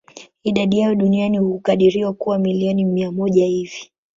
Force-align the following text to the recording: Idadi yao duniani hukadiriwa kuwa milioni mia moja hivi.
Idadi 0.43 0.79
yao 0.79 0.95
duniani 0.95 1.37
hukadiriwa 1.37 2.13
kuwa 2.13 2.39
milioni 2.39 2.85
mia 2.85 3.11
moja 3.11 3.45
hivi. 3.45 3.91